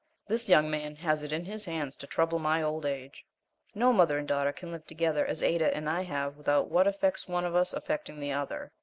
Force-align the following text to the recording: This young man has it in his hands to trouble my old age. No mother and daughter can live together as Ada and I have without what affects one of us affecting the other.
This 0.27 0.49
young 0.49 0.67
man 0.67 0.95
has 0.95 1.21
it 1.21 1.31
in 1.31 1.45
his 1.45 1.65
hands 1.65 1.95
to 1.97 2.07
trouble 2.07 2.39
my 2.39 2.63
old 2.63 2.87
age. 2.87 3.23
No 3.75 3.93
mother 3.93 4.17
and 4.17 4.27
daughter 4.27 4.51
can 4.51 4.71
live 4.71 4.87
together 4.87 5.27
as 5.27 5.43
Ada 5.43 5.75
and 5.75 5.87
I 5.87 6.01
have 6.01 6.37
without 6.37 6.71
what 6.71 6.87
affects 6.87 7.27
one 7.27 7.45
of 7.45 7.55
us 7.55 7.71
affecting 7.71 8.17
the 8.17 8.31
other. 8.33 8.71